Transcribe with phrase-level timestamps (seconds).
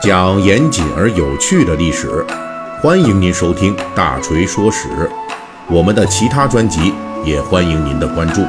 [0.00, 2.24] 讲严谨而有趣的历史，
[2.80, 4.88] 欢迎您收听《大锤说史》。
[5.68, 8.42] 我们的其他专辑也欢迎您的关注。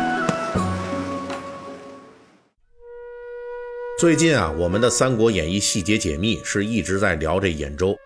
[4.00, 7.98] 最近啊，我们的《三国演义》细节解密是一直在聊这兖州，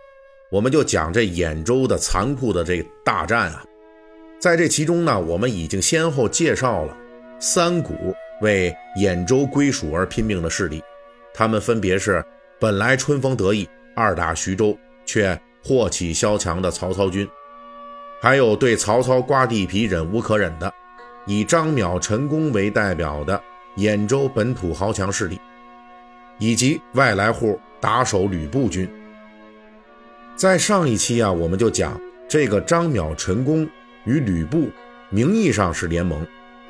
[0.49, 3.63] 我们就讲这兖州的残酷的这大战啊。
[4.39, 6.97] 在这其中呢，我们已经先后介绍了
[7.39, 7.93] 三股
[8.41, 10.81] 为兖州归属而拼命的势力，
[11.33, 12.23] 他们分别是。
[12.63, 17.27] 本来春风得意，二打徐州，却祸起萧墙的曹操军；
[18.21, 20.73] 还有对曹操刮地皮忍无可忍的，
[21.25, 23.37] 以张邈、陈宫为代表的
[23.75, 25.37] 兖州本土豪强势力，
[26.39, 28.89] 以及外来户打手吕布军。
[30.37, 33.67] 在上一期啊，我们就讲这个张邈、陈宫
[34.05, 34.69] 与吕布
[35.09, 36.25] 名义上是联盟，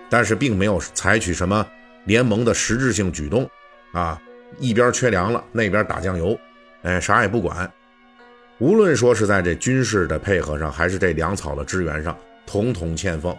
[0.10, 1.64] 但是并没有采取什么
[2.06, 3.48] 联盟的实质性举动
[3.92, 4.20] 啊。
[4.60, 6.38] 一边缺粮了，那边打酱油，
[6.84, 7.70] 哎，啥也不管。
[8.60, 13.36] 无论说是在这军事的配合上，还是这粮草的支援上，统统欠奉。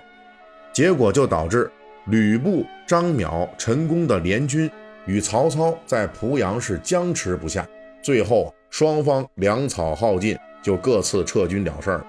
[0.73, 1.71] 结果就导致
[2.07, 4.71] 吕布、张邈、陈宫的联军
[5.07, 7.67] 与曹操在濮阳是僵持不下，
[8.03, 12.05] 最后双方粮草耗尽，就各自撤军了事儿。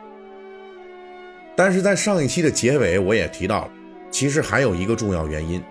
[1.55, 3.71] 但是在上一期的结尾，我也提到了，
[4.09, 5.63] 其实还有一个重要原因，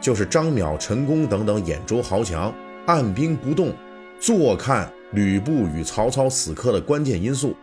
[0.00, 2.52] 就是张邈、陈宫等等兖州豪强。
[2.88, 3.74] 按兵不动，
[4.18, 7.54] 坐看吕布与曹操死磕的关键因素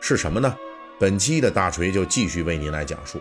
[0.00, 0.54] 是什么呢？
[1.00, 3.18] 本期的大锤就继续为您来讲述。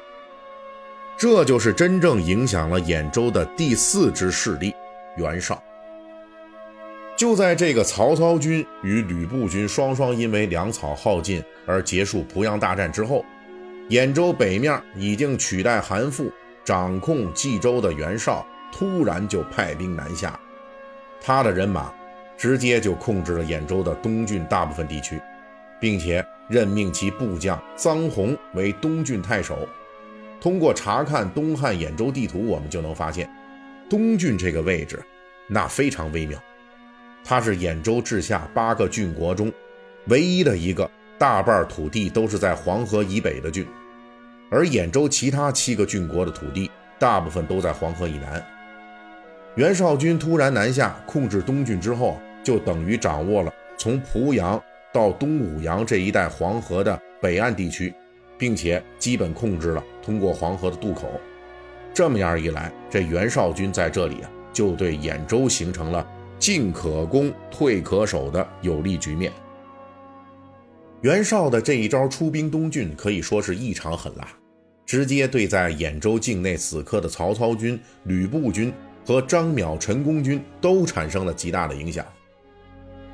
[1.17, 4.73] 这就是真正影响了兖州的第四支势力——
[5.15, 5.63] 袁绍。
[7.15, 13.23] 就在这个曹操军与吕布军双双因为粮草耗尽而结束濮阳大战之后，
[13.89, 16.29] 兖州北面已经取代韩馥
[16.65, 20.37] 掌控冀州的袁绍，突然就派兵南下。
[21.27, 21.91] 他的人马
[22.37, 25.19] 直接就控制了兖州的东郡大部分地区，
[25.81, 29.67] 并且任命其部将臧洪为东郡太守。
[30.39, 33.27] 通过查看东汉兖州地图，我们就能发现，
[33.89, 35.03] 东郡这个位置
[35.47, 36.39] 那非常微妙。
[37.23, 39.51] 它是兖州治下八个郡国中
[40.05, 43.65] 唯一的一个大半土地都是在黄河以北的郡，
[44.51, 46.69] 而兖州其他七个郡国的土地
[46.99, 48.45] 大部分都在黄河以南。
[49.55, 54.61] 袁绍军突然南下，控制东郡之后，就等于掌握了从濮阳
[54.91, 57.93] 到东武阳这一带黄河的北岸地区，
[58.37, 61.09] 并且基本控制了通过黄河的渡口。
[61.93, 66.05] 这么样一来，这袁绍军在这里啊，就对兖州形成了
[66.37, 69.31] 进可攻、退可守的有利局面。
[70.99, 74.27] 袁绍的这一招出兵东郡，可以说是异常狠辣，
[74.85, 78.73] 直接对在兖州境内死磕的曹操军、吕布军。
[79.05, 82.03] 和张邈、陈宫军都产生了极大的影响。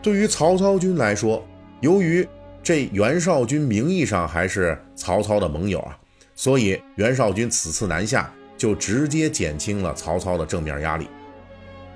[0.01, 1.45] 对于曹操军来说，
[1.81, 2.27] 由于
[2.63, 5.97] 这袁绍军名义上还是曹操的盟友啊，
[6.35, 11.07] 所以袁绍军此次南下就直接减轻了曹操的正面压力。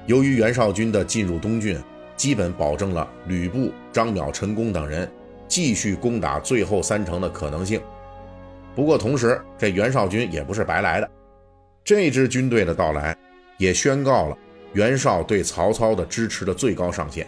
[0.05, 1.79] 由于袁绍军的进入东郡，
[2.17, 5.09] 基本保证了吕布、张邈、陈宫等人
[5.47, 7.81] 继续攻打最后三城的可能性。
[8.75, 11.09] 不过，同时这袁绍军也不是白来的，
[11.83, 13.15] 这支军队的到来。
[13.57, 14.37] 也宣告了
[14.73, 17.27] 袁绍对曹操的支持的最高上限。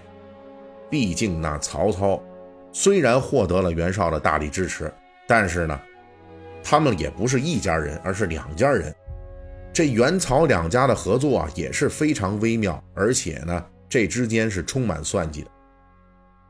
[0.90, 2.22] 毕竟那曹操
[2.72, 4.94] 虽然获得了袁绍的大力支持，
[5.28, 5.80] 但是呢，
[6.64, 8.94] 他们也不是一家人，而是两家人。
[9.74, 15.52] 这袁曹两家的合作啊也是非常微妙，而且呢，这之间是充满算计的。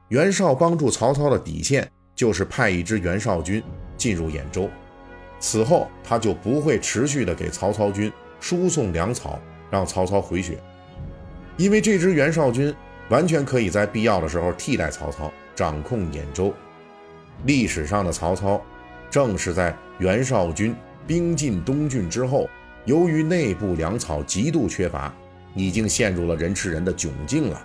[0.10, 3.62] 袁绍帮助曹操的底线就是派一支袁绍军
[3.98, 4.70] 进入兖州，
[5.40, 9.40] 此后他就不会持续的给曹操军输送粮草。
[9.70, 10.58] 让曹操回血，
[11.58, 12.74] 因为这支袁绍军
[13.10, 16.54] 完全可以在必要的时候替代曹操，掌控兖州。
[17.46, 18.62] 历史上的曹操，
[19.10, 20.76] 正是在袁绍军
[21.06, 22.50] 兵进东郡之后，
[22.86, 25.14] 由于内部粮草极度缺乏，
[25.54, 27.62] 已经陷入了人吃人的窘境了，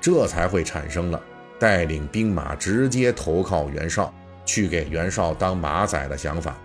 [0.00, 1.20] 这才会产生了
[1.58, 4.12] 带领兵马直接投靠袁绍，
[4.44, 6.56] 去给袁绍当马仔的想法。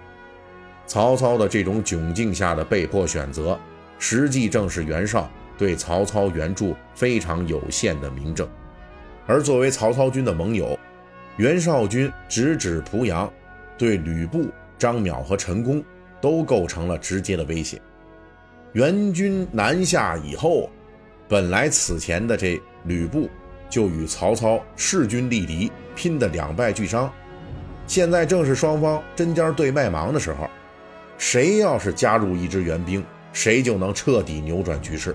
[0.87, 3.59] 曹操的这种窘境下的被迫选择。
[3.97, 8.47] 实际正是袁绍对曹操援助非常有限的明证，
[9.25, 10.77] 而作为曹操军的盟友，
[11.37, 13.31] 袁绍军直指濮阳，
[13.77, 14.47] 对吕布、
[14.77, 15.83] 张邈和陈宫
[16.19, 17.81] 都构成了直接的威胁。
[18.73, 20.69] 援军南下以后，
[21.29, 23.29] 本来此前的这吕布
[23.69, 27.11] 就与曹操势均力敌，拼得两败俱伤，
[27.87, 30.49] 现在正是双方针尖对麦芒的时候，
[31.17, 33.01] 谁要是加入一支援兵？
[33.35, 35.13] 谁就能彻底扭转局势，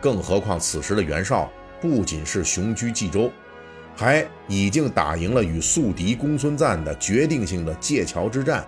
[0.00, 1.50] 更何况此时的袁绍
[1.80, 3.28] 不仅是雄居冀州，
[3.96, 8.64] 还已经打赢了与宿敌公孙瓒的决定性的界桥之战。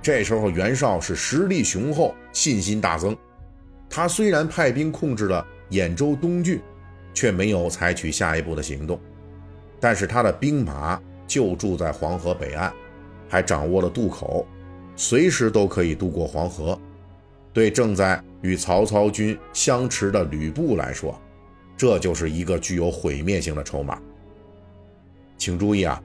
[0.00, 3.14] 这时候袁绍是实力雄厚，信心大增。
[3.90, 6.60] 他虽然派兵控制了兖州东郡，
[7.12, 9.00] 却没有采取下一步的行动。
[9.80, 12.72] 但是他的兵马就住在黄河北岸，
[13.28, 14.46] 还掌握了渡口，
[14.94, 16.78] 随时都可以渡过黄河。
[17.52, 21.20] 对正在与曹操军相持的吕布来说，
[21.76, 24.00] 这就是一个具有毁灭性的筹码。
[25.36, 26.02] 请注意啊，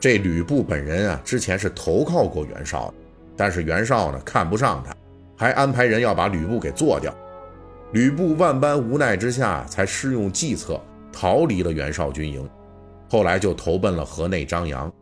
[0.00, 2.94] 这吕布本人啊，之前是投靠过袁绍的，
[3.36, 4.96] 但是袁绍呢看不上他，
[5.36, 7.14] 还安排人要把吕布给做掉。
[7.92, 10.80] 吕布万般无奈之下，才施用计策
[11.12, 12.48] 逃离了袁绍军营，
[13.10, 14.92] 后来就投奔了河内张扬。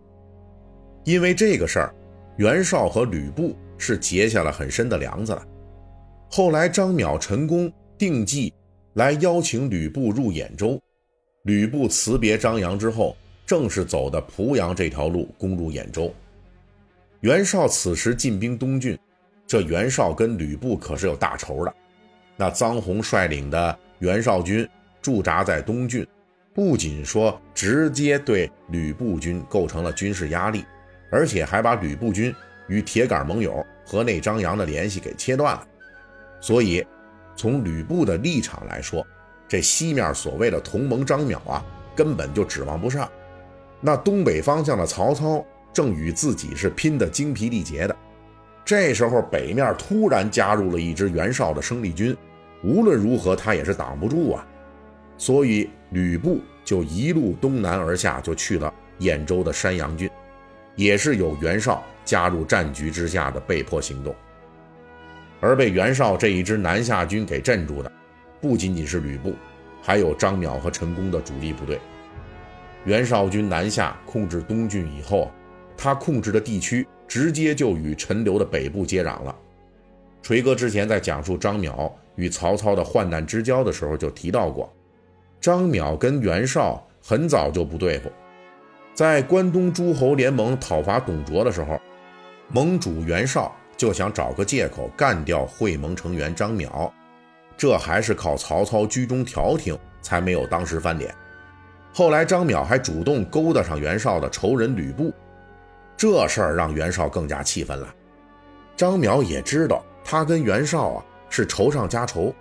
[1.05, 1.95] 因为这个事儿，
[2.39, 3.57] 袁绍和吕布。
[3.79, 5.47] 是结下了很深的梁子了。
[6.31, 8.53] 后来张邈、陈宫定计
[8.95, 10.81] 来邀请吕布入兖州，
[11.43, 13.17] 吕布辞别张扬之后，
[13.47, 16.13] 正是走的濮阳这条路攻入兖州。
[17.21, 18.99] 袁绍此时进兵东郡，
[19.47, 21.75] 这袁绍跟吕布可是有大仇的。
[22.37, 24.69] 那臧洪率领的袁绍军
[25.01, 26.07] 驻扎在东郡，
[26.53, 30.65] 不仅说直接对吕布军构成了军事压力，
[31.11, 32.35] 而且还把吕布军。
[32.69, 35.67] 与铁杆盟友河内张扬的联系给切断了，
[36.41, 36.85] 所以
[37.37, 39.07] 从吕布的立场来说，
[39.47, 41.65] 这西面所谓的同盟张邈啊，
[41.95, 43.11] 根本就指望不上。
[43.81, 47.95] 那东北方向的曹操正与自己是拼得精疲力竭的，
[48.65, 52.17] 这时候北面突然加入了一支袁绍的生力军，
[52.63, 54.47] 无论如何他也是挡不住啊。
[55.19, 60.11] 所以吕布就一路东南而下，就去了兖州的山阳郡，
[60.75, 61.85] 也是有袁绍。
[62.05, 64.15] 加入战局之下的被迫行动，
[65.41, 67.91] 而被袁绍这一支南下军给镇住的，
[68.41, 69.35] 不仅仅是吕布，
[69.83, 71.81] 还有张邈和陈宫的主力部队。
[72.85, 75.31] 袁绍军南下控制东郡以后，
[75.77, 79.35] 他控制的地区直接就与陈留的北部接壤了。
[80.23, 84.71] 锤哥之前在讲述张邈与曹操的患难之交的时候就提到过，
[85.41, 88.11] 张邈跟袁绍很早就不对付，
[88.95, 91.81] 在关东诸侯联盟讨伐董卓的时候。
[92.55, 96.89] 盟主袁绍就想找个借口干掉会盟成员张邈，
[97.57, 101.13] 这还是靠曹操居中调停才没有当时翻脸。
[101.93, 105.13] 后来张邈还主动勾搭上袁绍的仇人吕布，
[105.97, 107.93] 这事儿让袁绍更加气愤了。
[108.77, 112.33] 张邈也知道他跟袁绍啊是仇上加仇，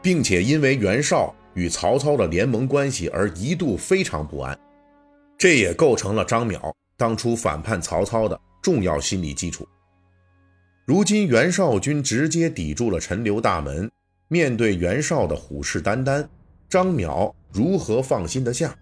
[0.00, 4.58] 并且因为袁绍与曹操的联盟关系而一度非常不安，
[5.36, 8.40] 这也构成了张邈当初反叛曹操的。
[8.62, 9.66] 重要心理基础。
[10.84, 13.90] 如今袁绍军直接抵住了陈留大门，
[14.28, 16.26] 面对袁绍的虎视眈眈，
[16.68, 18.74] 张邈如何放心得下？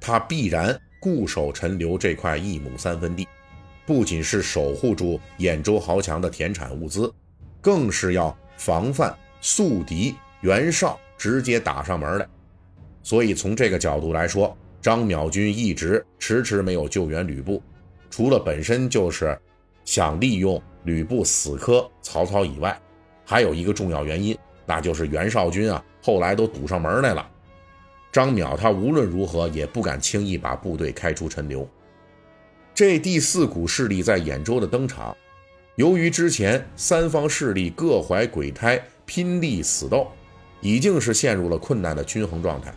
[0.00, 3.28] 他必然固守陈留这块一亩三分地，
[3.86, 7.12] 不仅是守护住兖州豪强的田产物资，
[7.60, 12.26] 更是要防范宿敌袁绍直接打上门来。
[13.02, 17.62] 所以从这个角度来说，张邈军一直迟迟没有救援吕布。
[18.16, 19.36] 除了本身就是
[19.84, 22.80] 想利用吕布死磕曹操以外，
[23.24, 27.28] 还有一个重要原因，那就是袁绍军啊后来都堵上门来了。
[28.12, 31.68] 张邈他无论如何也不敢轻易把部队开出陈留。
[32.72, 35.16] 这第四股势力在兖州的登场，
[35.74, 40.06] 由于之前三方势力各怀鬼胎，拼力死斗，
[40.60, 42.72] 已经是陷入了困难的均衡状态。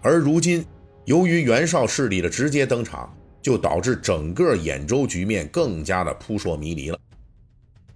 [0.00, 0.64] 而如今，
[1.04, 3.14] 由于袁绍势力的直接登场。
[3.48, 7.00] 就导致整个兖州局面更加的扑朔迷离了，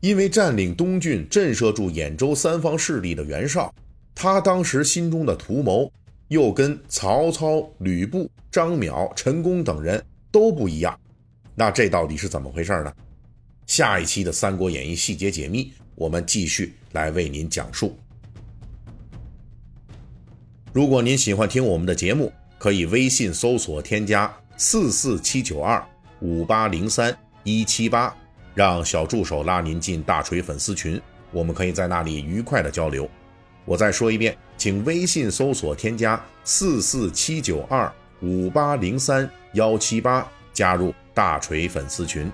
[0.01, 3.71] 因为占领东郡、震慑住兖州三方势力的袁绍，
[4.15, 5.93] 他当时心中的图谋
[6.29, 10.99] 又跟曹操、吕布、张邈、陈宫等人都不一样，
[11.55, 12.91] 那这到底是怎么回事呢？
[13.67, 17.95] 下一期的《三国演义》细节解密，我们继续来为您讲述。
[20.73, 24.35] 如果您喜欢听我们的节目，可以微信搜索添加。
[24.65, 25.85] 四四七九二
[26.21, 28.15] 五八零三一七八，
[28.55, 31.03] 让小助手拉您进大锤粉丝群，
[31.33, 33.11] 我们可以在那里愉快的交流。
[33.65, 42.31] 我再说一遍，请微信搜索添加四四七九二五八零三幺七八，加入大锤粉丝群。